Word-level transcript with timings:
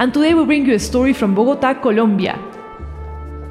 and 0.00 0.14
today 0.14 0.32
we 0.32 0.42
bring 0.46 0.64
you 0.64 0.74
a 0.74 0.78
story 0.78 1.12
from 1.12 1.34
Bogota, 1.34 1.74
Colombia. 1.74 2.34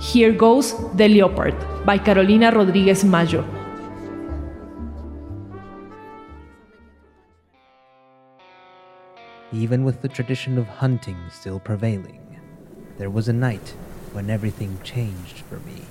Here 0.01 0.31
Goes 0.31 0.73
The 0.95 1.07
Leopard 1.07 1.53
by 1.85 1.99
Carolina 1.99 2.49
Rodriguez 2.49 3.03
Mayo. 3.03 3.43
Even 9.53 9.83
with 9.83 10.01
the 10.01 10.07
tradition 10.07 10.57
of 10.57 10.65
hunting 10.65 11.17
still 11.29 11.59
prevailing, 11.59 12.41
there 12.97 13.11
was 13.11 13.27
a 13.27 13.33
night 13.33 13.75
when 14.13 14.31
everything 14.31 14.79
changed 14.83 15.41
for 15.41 15.59
me. 15.59 15.83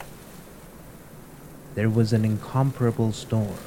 There 1.77 1.89
was 1.89 2.13
an 2.13 2.25
incomparable 2.25 3.13
storm. 3.13 3.63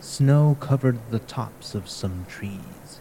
Snow 0.00 0.56
covered 0.60 1.00
the 1.10 1.18
tops 1.18 1.74
of 1.74 1.88
some 1.88 2.24
trees. 2.28 3.00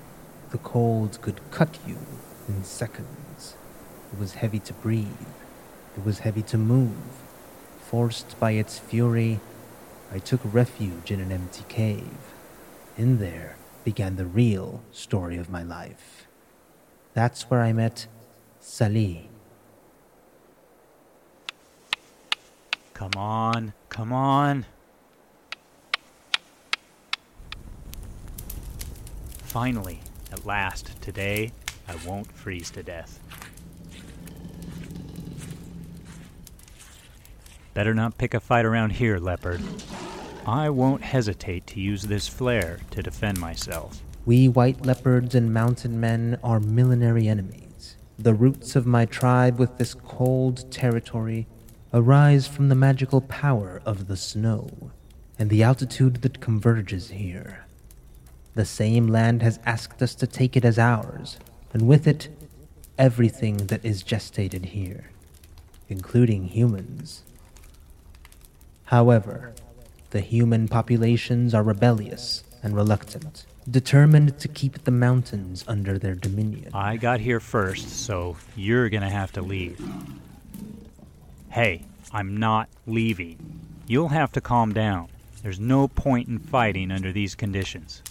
The 0.49 0.57
cold 0.57 1.21
could 1.21 1.41
cut 1.51 1.77
you 1.85 1.99
in 2.47 2.63
seconds. 2.63 3.55
It 4.13 4.19
was 4.19 4.35
heavy 4.35 4.59
to 4.59 4.73
breathe. 4.73 5.07
It 5.97 6.05
was 6.05 6.19
heavy 6.19 6.41
to 6.43 6.57
move. 6.57 6.95
Forced 7.81 8.39
by 8.39 8.51
its 8.51 8.79
fury, 8.79 9.39
I 10.13 10.19
took 10.19 10.41
refuge 10.43 11.11
in 11.11 11.19
an 11.19 11.31
empty 11.31 11.63
cave. 11.67 12.17
In 12.97 13.19
there 13.19 13.55
began 13.83 14.15
the 14.15 14.25
real 14.25 14.81
story 14.91 15.37
of 15.37 15.49
my 15.49 15.63
life. 15.63 16.27
That's 17.13 17.43
where 17.49 17.61
I 17.61 17.73
met 17.73 18.07
Salih. 18.59 19.29
Come 22.93 23.11
on, 23.15 23.73
come 23.89 24.11
on. 24.11 24.65
Finally, 29.43 30.01
at 30.31 30.45
last, 30.45 31.01
today, 31.01 31.51
I 31.87 31.95
won't 32.05 32.31
freeze 32.31 32.69
to 32.71 32.83
death. 32.83 33.19
Better 37.73 37.93
not 37.93 38.17
pick 38.17 38.33
a 38.33 38.39
fight 38.39 38.65
around 38.65 38.93
here, 38.93 39.19
leopard. 39.19 39.61
I 40.45 40.69
won't 40.69 41.03
hesitate 41.03 41.67
to 41.67 41.79
use 41.79 42.03
this 42.03 42.27
flare 42.27 42.79
to 42.91 43.03
defend 43.03 43.39
myself. 43.39 44.01
We 44.25 44.47
white 44.47 44.85
leopards 44.85 45.35
and 45.35 45.53
mountain 45.53 45.99
men 45.99 46.39
are 46.43 46.59
millenary 46.59 47.27
enemies. 47.27 47.95
The 48.17 48.33
roots 48.33 48.75
of 48.75 48.85
my 48.85 49.05
tribe 49.05 49.59
with 49.59 49.77
this 49.77 49.93
cold 49.93 50.69
territory 50.71 51.47
arise 51.93 52.47
from 52.47 52.69
the 52.69 52.75
magical 52.75 53.21
power 53.21 53.81
of 53.85 54.07
the 54.07 54.17
snow 54.17 54.91
and 55.37 55.49
the 55.49 55.63
altitude 55.63 56.23
that 56.23 56.41
converges 56.41 57.11
here. 57.11 57.65
The 58.55 58.65
same 58.65 59.07
land 59.07 59.43
has 59.43 59.59
asked 59.65 60.01
us 60.01 60.15
to 60.15 60.25
take 60.25 60.57
it 60.57 60.65
as 60.65 60.79
ours, 60.79 61.37
and 61.77 61.87
with 61.87 62.07
it, 62.07 62.27
everything 62.97 63.67
that 63.67 63.85
is 63.85 64.01
gestated 64.01 64.65
here, 64.65 65.11
including 65.87 66.47
humans. 66.47 67.21
However, 68.85 69.53
the 70.09 70.21
human 70.21 70.67
populations 70.69 71.53
are 71.53 71.61
rebellious 71.61 72.43
and 72.63 72.75
reluctant, 72.75 73.45
determined 73.69 74.39
to 74.39 74.47
keep 74.47 74.85
the 74.85 74.91
mountains 74.91 75.63
under 75.67 75.99
their 75.99 76.15
dominion. 76.15 76.71
I 76.73 76.97
got 76.97 77.19
here 77.19 77.39
first, 77.39 77.89
so 77.89 78.37
you're 78.55 78.89
gonna 78.89 79.11
have 79.11 79.31
to 79.33 79.43
leave. 79.43 79.79
Hey, 81.49 81.83
I'm 82.11 82.37
not 82.37 82.69
leaving. 82.87 83.37
You'll 83.85 84.07
have 84.07 84.31
to 84.31 84.41
calm 84.41 84.73
down. 84.73 85.09
There's 85.43 85.59
no 85.59 85.87
point 85.87 86.27
in 86.27 86.39
fighting 86.39 86.89
under 86.89 87.11
these 87.11 87.35
conditions. 87.35 88.01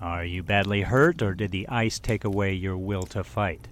Are 0.00 0.24
you 0.24 0.42
badly 0.42 0.82
hurt, 0.82 1.22
or 1.22 1.34
did 1.34 1.52
the 1.52 1.68
ice 1.68 1.98
take 1.98 2.24
away 2.24 2.52
your 2.52 2.76
will 2.76 3.04
to 3.04 3.24
fight? 3.24 3.66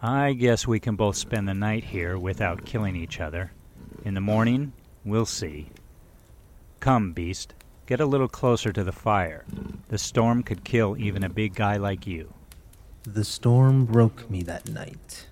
I 0.00 0.32
guess 0.32 0.66
we 0.66 0.80
can 0.80 0.96
both 0.96 1.16
spend 1.16 1.46
the 1.46 1.54
night 1.54 1.84
here 1.84 2.18
without 2.18 2.64
killing 2.64 2.96
each 2.96 3.20
other. 3.20 3.52
In 4.04 4.14
the 4.14 4.20
morning, 4.20 4.72
we'll 5.04 5.26
see. 5.26 5.70
Come, 6.80 7.12
beast, 7.12 7.52
get 7.86 8.00
a 8.00 8.06
little 8.06 8.28
closer 8.28 8.72
to 8.72 8.84
the 8.84 8.92
fire. 8.92 9.44
The 9.88 9.98
storm 9.98 10.42
could 10.42 10.64
kill 10.64 10.96
even 10.98 11.22
a 11.22 11.28
big 11.28 11.54
guy 11.54 11.76
like 11.76 12.06
you. 12.06 12.32
The 13.02 13.24
storm 13.24 13.84
broke 13.84 14.30
me 14.30 14.42
that 14.44 14.68
night. 14.70 15.26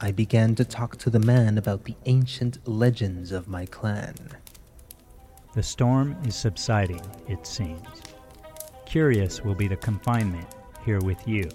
I 0.00 0.12
began 0.12 0.54
to 0.56 0.64
talk 0.64 0.96
to 0.98 1.10
the 1.10 1.18
man 1.18 1.58
about 1.58 1.84
the 1.84 1.96
ancient 2.04 2.68
legends 2.68 3.32
of 3.32 3.48
my 3.48 3.66
clan. 3.66 4.14
The 5.54 5.62
storm 5.62 6.16
is 6.24 6.36
subsiding, 6.36 7.02
it 7.26 7.46
seems. 7.46 7.88
Curious 8.88 9.44
will 9.44 9.54
be 9.54 9.68
the 9.68 9.76
confinement 9.76 10.46
here 10.82 10.98
with 11.00 11.28
you. 11.28 11.46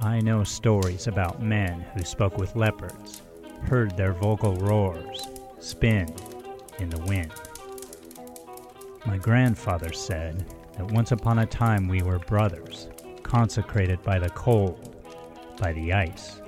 I 0.00 0.20
know 0.20 0.42
stories 0.42 1.06
about 1.06 1.42
men 1.42 1.84
who 1.94 2.02
spoke 2.02 2.38
with 2.38 2.56
leopards, 2.56 3.20
heard 3.64 3.94
their 3.94 4.14
vocal 4.14 4.56
roars 4.56 5.28
spin 5.58 6.08
in 6.78 6.88
the 6.88 7.02
wind. 7.02 7.34
My 9.04 9.18
grandfather 9.18 9.92
said 9.92 10.46
that 10.78 10.90
once 10.92 11.12
upon 11.12 11.40
a 11.40 11.46
time 11.46 11.88
we 11.88 12.00
were 12.00 12.20
brothers, 12.20 12.88
consecrated 13.22 14.02
by 14.02 14.18
the 14.18 14.30
cold, 14.30 14.96
by 15.60 15.74
the 15.74 15.92
ice. 15.92 16.40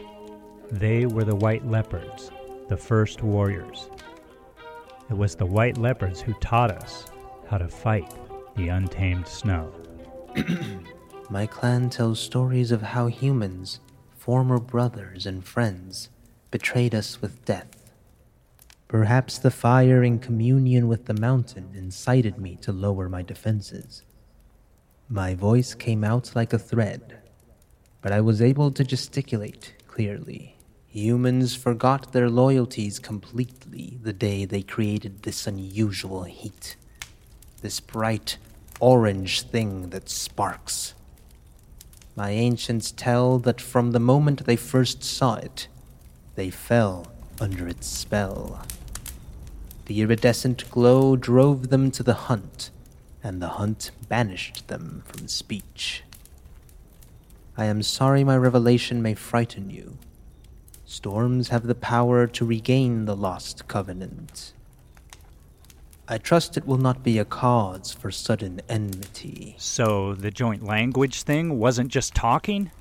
They 0.70 1.04
were 1.04 1.24
the 1.24 1.36
white 1.36 1.66
leopards, 1.66 2.30
the 2.68 2.78
first 2.78 3.22
warriors. 3.22 3.90
It 5.10 5.18
was 5.18 5.34
the 5.34 5.44
white 5.44 5.76
leopards 5.76 6.22
who 6.22 6.32
taught 6.40 6.70
us 6.70 7.04
how 7.46 7.58
to 7.58 7.68
fight 7.68 8.10
the 8.56 8.68
untamed 8.68 9.26
snow. 9.26 9.72
My 11.30 11.46
clan 11.46 11.90
tells 11.90 12.18
stories 12.18 12.72
of 12.72 12.82
how 12.82 13.06
humans, 13.06 13.80
former 14.16 14.58
brothers 14.58 15.26
and 15.26 15.44
friends, 15.44 16.08
betrayed 16.50 16.94
us 16.94 17.22
with 17.22 17.44
death. 17.44 17.92
Perhaps 18.88 19.38
the 19.38 19.52
fire 19.52 20.02
in 20.02 20.18
communion 20.18 20.88
with 20.88 21.04
the 21.04 21.14
mountain 21.14 21.70
incited 21.74 22.38
me 22.38 22.56
to 22.56 22.72
lower 22.72 23.08
my 23.08 23.22
defenses. 23.22 24.02
My 25.08 25.34
voice 25.34 25.74
came 25.74 26.02
out 26.02 26.34
like 26.34 26.52
a 26.52 26.58
thread, 26.58 27.18
but 28.02 28.12
I 28.12 28.20
was 28.20 28.42
able 28.42 28.72
to 28.72 28.84
gesticulate 28.84 29.74
clearly. 29.86 30.56
Humans 30.88 31.54
forgot 31.54 32.12
their 32.12 32.28
loyalties 32.28 32.98
completely 32.98 33.98
the 34.02 34.12
day 34.12 34.44
they 34.44 34.62
created 34.62 35.22
this 35.22 35.46
unusual 35.46 36.24
heat 36.24 36.76
this 37.60 37.80
bright 37.80 38.38
orange 38.80 39.42
thing 39.42 39.90
that 39.90 40.08
sparks. 40.08 40.94
My 42.16 42.30
ancients 42.30 42.90
tell 42.92 43.38
that 43.40 43.60
from 43.60 43.92
the 43.92 44.00
moment 44.00 44.44
they 44.46 44.56
first 44.56 45.02
saw 45.02 45.34
it, 45.36 45.68
they 46.34 46.50
fell 46.50 47.06
under 47.40 47.68
its 47.68 47.86
spell. 47.86 48.62
The 49.86 50.00
iridescent 50.02 50.70
glow 50.70 51.16
drove 51.16 51.68
them 51.68 51.90
to 51.92 52.02
the 52.02 52.14
hunt, 52.14 52.70
and 53.22 53.40
the 53.40 53.48
hunt 53.48 53.90
banished 54.08 54.68
them 54.68 55.02
from 55.06 55.28
speech. 55.28 56.02
I 57.56 57.66
am 57.66 57.82
sorry 57.82 58.24
my 58.24 58.36
revelation 58.36 59.02
may 59.02 59.14
frighten 59.14 59.70
you. 59.70 59.98
Storms 60.86 61.48
have 61.48 61.66
the 61.66 61.74
power 61.74 62.26
to 62.26 62.44
regain 62.44 63.04
the 63.04 63.16
lost 63.16 63.68
covenant. 63.68 64.52
I 66.12 66.18
trust 66.18 66.56
it 66.56 66.66
will 66.66 66.76
not 66.76 67.04
be 67.04 67.20
a 67.20 67.24
cause 67.24 67.92
for 67.92 68.10
sudden 68.10 68.60
enmity. 68.68 69.54
So 69.58 70.16
the 70.16 70.32
joint 70.32 70.64
language 70.64 71.22
thing 71.22 71.56
wasn't 71.56 71.92
just 71.92 72.16
talking? 72.16 72.72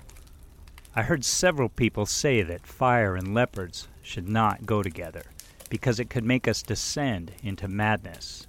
I 0.96 1.04
heard 1.04 1.24
several 1.24 1.70
people 1.70 2.08
say 2.08 2.42
that 2.42 2.66
fire 2.66 3.16
and 3.16 3.36
leopards 3.36 3.88
should 4.02 4.28
not 4.28 4.66
go 4.66 4.82
together 4.82 5.22
because 5.70 6.00
it 6.00 6.10
could 6.10 6.24
make 6.24 6.48
us 6.48 6.64
descend 6.64 7.32
into 7.44 7.68
madness. 7.68 8.48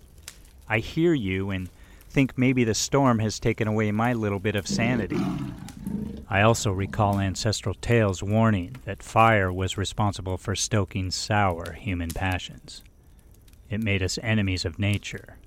I 0.67 0.79
hear 0.79 1.12
you 1.12 1.50
and 1.50 1.69
think 2.09 2.38
maybe 2.38 2.65
the 2.65 2.73
storm 2.73 3.19
has 3.19 3.38
taken 3.38 3.69
away 3.69 3.93
my 3.93 4.15
little 4.15 4.41
bit 4.41 4.56
of 4.56 4.67
sanity. 4.67 5.21
I 6.26 6.41
also 6.41 6.73
recall 6.73 7.21
ancestral 7.21 7.75
tales 7.75 8.23
warning 8.23 8.76
that 8.87 9.03
fire 9.03 9.53
was 9.53 9.76
responsible 9.76 10.38
for 10.38 10.56
stoking 10.56 11.11
sour 11.11 11.73
human 11.73 12.09
passions. 12.09 12.83
It 13.71 13.83
made 13.83 14.03
us 14.03 14.19
enemies 14.21 14.65
of 14.65 14.81
nature, 14.81 15.39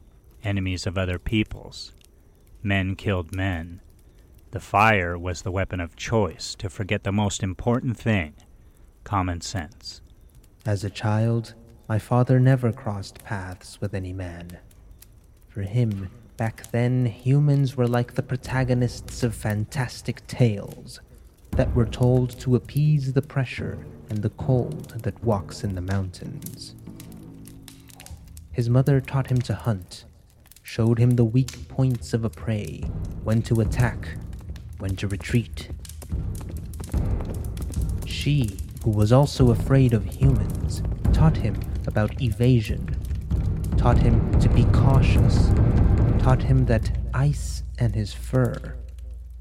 enemies 0.44 0.88
of 0.88 0.98
other 0.98 1.20
peoples. 1.20 1.92
Men 2.64 2.96
killed 2.96 3.36
men. 3.36 3.81
The 4.52 4.62
fire 4.62 5.18
was 5.18 5.42
the 5.42 5.52
weapon 5.52 5.81
of 5.81 5.98
choice 5.98 6.56
to 6.56 6.70
forget 6.70 7.04
the 7.04 7.12
most 7.12 7.44
important 7.44 7.98
thing 7.98 8.34
common 9.04 9.42
sense. 9.42 10.00
As 10.66 10.86
a 10.86 10.90
child, 10.90 11.54
my 11.90 12.00
father 12.00 12.40
never 12.40 12.72
crossed 12.72 13.22
paths 13.25 13.81
with 13.81 13.94
any 13.94 14.14
man. 14.14 14.60
For 15.50 15.64
him, 15.64 16.10
back 16.38 16.72
then, 16.72 17.06
humans 17.06 17.75
were 17.75 17.88
like 17.88 18.14
the 18.14 18.24
protagonists 18.24 19.24
of 19.24 19.36
fantastic 19.36 20.25
tales 20.28 21.02
that 21.52 21.75
were 21.75 21.86
told 21.86 22.40
to 22.40 22.56
appease 22.56 23.12
the 23.12 23.22
pressure 23.22 23.86
and 24.10 24.22
the 24.22 24.30
cold 24.30 25.02
that 25.04 25.22
walks 25.24 25.66
in 25.66 25.75
the 25.75 25.81
mountains. 25.81 26.75
His 28.53 28.69
mother 28.69 29.01
taught 29.01 29.31
him 29.31 29.41
to 29.41 29.55
hunt, 29.55 30.05
showed 30.61 31.00
him 31.00 31.11
the 31.11 31.25
weak 31.25 31.67
points 31.67 32.13
of 32.13 32.23
a 32.23 32.29
prey, 32.29 32.81
when 33.23 33.41
to 33.44 33.61
attack, 33.61 34.07
when 34.77 34.95
to 34.97 35.07
retreat. 35.07 35.69
She, 38.05 38.59
who 38.83 38.91
was 38.91 39.11
also 39.11 39.50
afraid 39.50 39.91
of 39.94 40.05
humans, 40.05 40.83
taught 41.13 41.38
him 41.38 41.59
about 41.88 42.21
evasion, 42.21 42.95
taught 43.75 43.97
him 43.97 44.39
to 44.39 44.50
be 44.50 44.65
cautious, 44.65 45.50
taught 46.19 46.44
him 46.44 46.67
that 46.67 46.95
ice 47.11 47.63
and 47.79 47.95
his 47.95 48.13
fur 48.13 48.75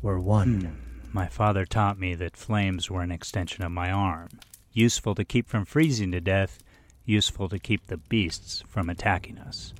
were 0.00 0.18
one. 0.18 0.60
Hmm. 0.62 1.12
My 1.12 1.26
father 1.26 1.66
taught 1.66 1.98
me 1.98 2.14
that 2.14 2.34
flames 2.34 2.90
were 2.90 3.02
an 3.02 3.12
extension 3.12 3.62
of 3.62 3.72
my 3.72 3.92
arm, 3.92 4.30
useful 4.72 5.14
to 5.16 5.24
keep 5.24 5.50
from 5.50 5.66
freezing 5.66 6.12
to 6.12 6.20
death 6.22 6.58
useful 7.04 7.48
to 7.48 7.58
keep 7.58 7.86
the 7.86 7.96
beasts 7.96 8.62
from 8.68 8.88
attacking 8.88 9.38
us. 9.38 9.74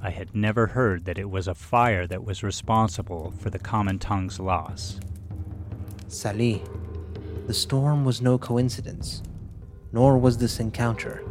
I 0.00 0.10
had 0.10 0.34
never 0.34 0.68
heard 0.68 1.04
that 1.06 1.18
it 1.18 1.30
was 1.30 1.48
a 1.48 1.54
fire 1.54 2.06
that 2.06 2.24
was 2.24 2.42
responsible 2.42 3.32
for 3.38 3.50
the 3.50 3.58
common 3.58 3.98
tongue's 3.98 4.38
loss. 4.38 5.00
Sali, 6.06 6.62
the 7.46 7.54
storm 7.54 8.04
was 8.04 8.22
no 8.22 8.38
coincidence, 8.38 9.22
nor 9.92 10.18
was 10.18 10.38
this 10.38 10.60
encounter. 10.60 11.24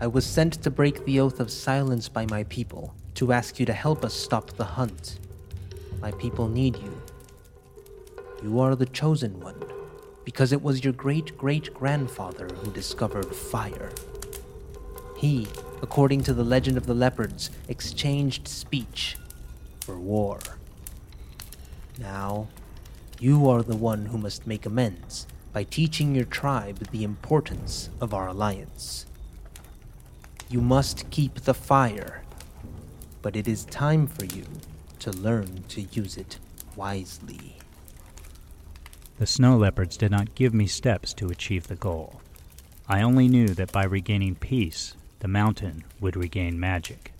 I 0.00 0.06
was 0.06 0.26
sent 0.26 0.62
to 0.62 0.70
break 0.70 1.04
the 1.04 1.20
oath 1.20 1.40
of 1.40 1.50
silence 1.50 2.08
by 2.08 2.26
my 2.26 2.44
people, 2.44 2.94
to 3.14 3.32
ask 3.32 3.58
you 3.58 3.66
to 3.66 3.72
help 3.72 4.04
us 4.04 4.14
stop 4.14 4.52
the 4.52 4.64
hunt. 4.64 5.18
My 6.00 6.12
people 6.12 6.48
need 6.48 6.76
you. 6.76 7.00
You 8.42 8.60
are 8.60 8.76
the 8.76 8.86
chosen 8.86 9.40
one, 9.40 9.62
because 10.24 10.52
it 10.52 10.62
was 10.62 10.84
your 10.84 10.92
great 10.92 11.36
great 11.38 11.72
grandfather 11.74 12.48
who 12.62 12.70
discovered 12.70 13.34
fire. 13.34 13.90
He, 15.16 15.48
according 15.82 16.22
to 16.24 16.34
the 16.34 16.44
legend 16.44 16.76
of 16.76 16.86
the 16.86 16.94
leopards, 16.94 17.50
exchanged 17.68 18.46
speech 18.46 19.16
for 19.80 19.98
war. 19.98 20.38
Now, 21.98 22.48
you 23.18 23.48
are 23.48 23.62
the 23.62 23.76
one 23.76 24.06
who 24.06 24.18
must 24.18 24.46
make 24.46 24.66
amends 24.66 25.26
by 25.52 25.64
teaching 25.64 26.14
your 26.14 26.26
tribe 26.26 26.78
the 26.90 27.02
importance 27.02 27.88
of 28.00 28.12
our 28.12 28.28
alliance. 28.28 29.06
You 30.50 30.60
must 30.60 31.08
keep 31.10 31.40
the 31.40 31.54
fire, 31.54 32.22
but 33.22 33.36
it 33.36 33.48
is 33.48 33.64
time 33.64 34.06
for 34.06 34.26
you 34.26 34.44
to 34.98 35.10
learn 35.12 35.64
to 35.68 35.80
use 35.80 36.18
it 36.18 36.38
wisely. 36.76 37.56
The 39.18 39.26
snow 39.26 39.56
leopards 39.56 39.96
did 39.96 40.10
not 40.10 40.34
give 40.34 40.52
me 40.52 40.66
steps 40.66 41.14
to 41.14 41.28
achieve 41.28 41.68
the 41.68 41.74
goal. 41.74 42.20
I 42.86 43.00
only 43.00 43.26
knew 43.28 43.48
that 43.48 43.72
by 43.72 43.84
regaining 43.84 44.34
peace, 44.34 44.94
the 45.26 45.32
mountain 45.32 45.82
would 45.98 46.14
regain 46.14 46.60
magic. 46.60 47.12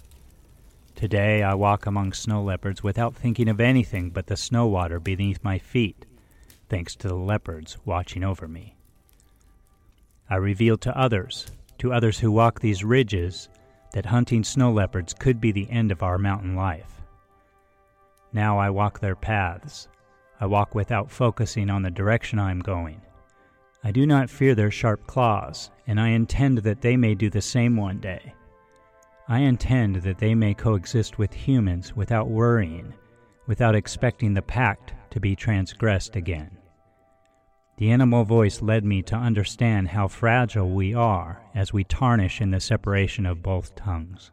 Today 0.95 1.43
I 1.43 1.55
walk 1.55 1.87
among 1.87 2.13
snow 2.13 2.41
leopards 2.41 2.81
without 2.81 3.17
thinking 3.17 3.49
of 3.49 3.61
anything 3.61 4.11
but 4.11 4.29
the 4.29 4.37
snow 4.37 4.69
water 4.69 5.01
beneath 5.01 5.43
my 5.43 5.59
feet, 5.59 6.07
thanks 6.69 6.95
to 6.95 7.09
the 7.09 7.17
leopards 7.17 7.79
watching 7.85 8.23
over 8.23 8.47
me. 8.47 8.77
I 10.31 10.37
reveal 10.37 10.77
to 10.77 10.97
others, 10.97 11.49
to 11.79 11.93
others 11.93 12.21
who 12.21 12.31
walk 12.31 12.61
these 12.61 12.85
ridges, 12.85 13.49
that 13.93 14.07
hunting 14.07 14.45
snow 14.45 14.71
leopards 14.71 15.13
could 15.13 15.41
be 15.41 15.51
the 15.51 15.69
end 15.69 15.91
of 15.91 16.05
our 16.05 16.17
mountain 16.17 16.55
life. 16.55 17.03
Now 18.33 18.57
I 18.57 18.71
walk 18.71 19.01
their 19.01 19.17
paths. 19.17 19.89
I 20.41 20.47
walk 20.47 20.77
without 20.77 21.11
focusing 21.11 21.71
on 21.71 21.83
the 21.83 21.91
direction 21.91 22.39
I 22.39 22.53
am 22.53 22.61
going. 22.61 23.01
I 23.85 23.93
do 23.93 24.07
not 24.07 24.31
fear 24.31 24.55
their 24.55 24.71
sharp 24.71 25.07
claws, 25.07 25.71
and 25.87 26.01
I 26.01 26.09
intend 26.09 26.59
that 26.59 26.81
they 26.81 26.97
may 26.97 27.15
do 27.15 27.31
the 27.31 27.41
same 27.41 27.77
one 27.77 27.99
day. 27.99 28.35
I 29.29 29.41
intend 29.41 29.97
that 29.97 30.19
they 30.19 30.35
may 30.35 30.55
coexist 30.55 31.19
with 31.19 31.33
humans 31.35 31.95
without 31.95 32.29
worrying, 32.29 32.95
without 33.47 33.75
expecting 33.75 34.35
the 34.35 34.43
pact 34.43 34.95
to 35.11 35.21
be 35.21 35.35
transgressed 35.35 36.17
again. 36.17 36.59
The 37.79 37.91
animal 37.91 38.25
voice 38.25 38.63
led 38.63 38.85
me 38.85 39.03
to 39.03 39.17
understand 39.17 39.89
how 39.89 40.09
fragile 40.09 40.71
we 40.71 40.95
are 40.95 41.43
as 41.55 41.73
we 41.73 41.85
tarnish 41.85 42.41
in 42.41 42.51
the 42.51 42.61
separation 42.61 43.27
of 43.27 43.43
both 43.43 43.75
tongues. 43.75 44.31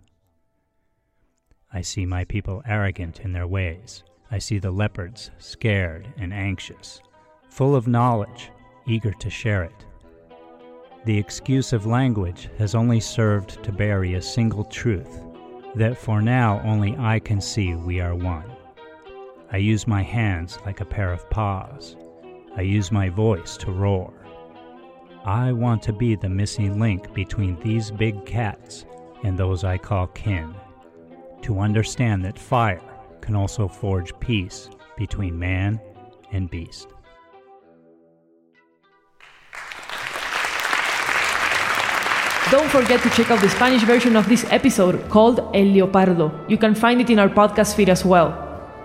I 1.73 1.81
see 1.81 2.05
my 2.05 2.23
people 2.23 2.63
arrogant 2.65 3.19
in 3.19 3.33
their 3.33 3.47
ways. 3.47 4.03
I 4.31 4.37
see 4.37 4.59
the 4.59 4.71
leopards 4.71 5.31
scared 5.39 6.07
and 6.17 6.33
anxious, 6.33 7.01
full 7.49 7.75
of 7.75 7.87
knowledge, 7.87 8.51
eager 8.85 9.11
to 9.11 9.29
share 9.29 9.63
it. 9.63 9.85
The 11.05 11.17
excuse 11.17 11.73
of 11.73 11.85
language 11.85 12.49
has 12.57 12.75
only 12.75 12.99
served 12.99 13.61
to 13.63 13.71
bury 13.71 14.13
a 14.13 14.21
single 14.21 14.63
truth 14.63 15.21
that 15.75 15.97
for 15.97 16.21
now 16.21 16.61
only 16.63 16.95
I 16.97 17.19
can 17.19 17.41
see 17.41 17.73
we 17.73 17.99
are 17.99 18.15
one. 18.15 18.49
I 19.51 19.57
use 19.57 19.87
my 19.87 20.01
hands 20.01 20.57
like 20.65 20.81
a 20.81 20.85
pair 20.85 21.11
of 21.11 21.29
paws. 21.29 21.95
I 22.55 22.61
use 22.61 22.91
my 22.91 23.09
voice 23.09 23.57
to 23.57 23.71
roar. 23.71 24.13
I 25.25 25.51
want 25.51 25.81
to 25.83 25.93
be 25.93 26.15
the 26.15 26.29
missing 26.29 26.79
link 26.79 27.13
between 27.13 27.59
these 27.59 27.91
big 27.91 28.25
cats 28.25 28.85
and 29.23 29.37
those 29.37 29.63
I 29.63 29.77
call 29.77 30.07
kin. 30.07 30.53
To 31.43 31.59
understand 31.59 32.23
that 32.23 32.39
fire 32.39 32.81
can 33.21 33.35
also 33.35 33.67
forge 33.67 34.17
peace 34.19 34.69
between 34.97 35.37
man 35.37 35.81
and 36.31 36.49
beast. 36.49 36.92
Don't 42.53 42.69
forget 42.69 43.01
to 43.01 43.09
check 43.09 43.31
out 43.31 43.41
the 43.41 43.49
Spanish 43.49 43.81
version 43.81 44.15
of 44.15 44.29
this 44.29 44.45
episode 44.51 45.09
called 45.09 45.39
El 45.55 45.73
Leopardo. 45.73 46.31
You 46.47 46.59
can 46.59 46.75
find 46.75 47.01
it 47.01 47.09
in 47.09 47.17
our 47.17 47.27
podcast 47.27 47.73
feed 47.73 47.89
as 47.89 48.05
well. 48.05 48.29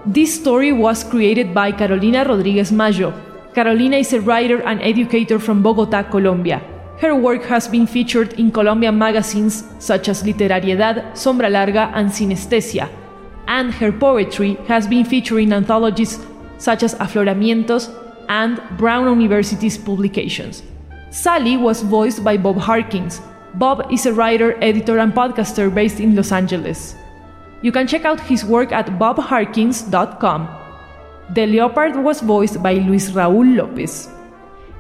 This 0.06 0.40
story 0.40 0.72
was 0.72 1.04
created 1.04 1.52
by 1.52 1.72
Carolina 1.72 2.24
Rodriguez 2.24 2.72
Mayo. 2.72 3.12
Carolina 3.54 3.98
is 3.98 4.14
a 4.14 4.22
writer 4.22 4.62
and 4.62 4.80
educator 4.80 5.38
from 5.38 5.62
Bogota, 5.62 6.02
Colombia. 6.02 6.62
Her 6.98 7.14
work 7.14 7.44
has 7.44 7.68
been 7.68 7.86
featured 7.86 8.32
in 8.40 8.50
Colombian 8.52 8.96
magazines 8.96 9.64
such 9.78 10.08
as 10.08 10.22
Literariedad, 10.22 11.12
Sombra 11.12 11.50
Larga, 11.52 11.92
and 11.94 12.08
Sinestesia, 12.08 12.88
and 13.48 13.74
her 13.74 13.92
poetry 13.92 14.54
has 14.66 14.86
been 14.86 15.04
featured 15.04 15.42
in 15.42 15.52
anthologies 15.52 16.18
such 16.56 16.82
as 16.82 16.94
Afloramientos 16.94 17.92
and 18.30 18.62
Brown 18.78 19.08
University's 19.08 19.76
publications. 19.76 20.62
Sally 21.10 21.58
was 21.58 21.82
voiced 21.82 22.24
by 22.24 22.38
Bob 22.38 22.56
Harkins, 22.56 23.20
Bob 23.54 23.90
is 23.90 24.06
a 24.06 24.12
writer, 24.12 24.56
editor, 24.62 24.98
and 24.98 25.12
podcaster 25.12 25.72
based 25.72 26.00
in 26.00 26.14
Los 26.14 26.32
Angeles. 26.32 26.94
You 27.62 27.72
can 27.72 27.86
check 27.86 28.04
out 28.04 28.20
his 28.20 28.44
work 28.44 28.72
at 28.72 28.86
bobharkins.com. 28.98 30.48
The 31.34 31.46
Leopard 31.46 31.96
was 31.96 32.20
voiced 32.20 32.62
by 32.62 32.74
Luis 32.74 33.10
Raúl 33.10 33.56
López. 33.56 34.08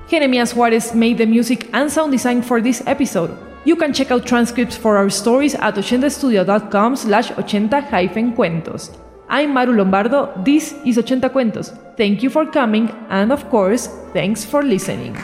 Jeremias 0.08 0.54
Juarez 0.54 0.94
made 0.94 1.18
the 1.18 1.26
music 1.26 1.68
and 1.74 1.90
sound 1.90 2.12
design 2.12 2.40
for 2.40 2.60
this 2.60 2.82
episode. 2.86 3.36
You 3.64 3.76
can 3.76 3.92
check 3.92 4.10
out 4.10 4.24
transcripts 4.24 4.76
for 4.76 4.96
our 4.96 5.10
stories 5.10 5.54
at 5.54 5.74
80studio.com 5.74 6.96
slash 6.96 7.30
80-cuentos. 7.30 8.96
I'm 9.28 9.52
Maru 9.52 9.74
Lombardo, 9.74 10.32
this 10.42 10.72
is 10.86 10.96
80 10.96 11.28
Cuentos. 11.28 11.76
Thank 11.98 12.22
you 12.22 12.30
for 12.30 12.46
coming, 12.46 12.88
and 13.10 13.30
of 13.30 13.50
course, 13.50 13.88
thanks 14.14 14.42
for 14.42 14.62
listening. 14.62 15.18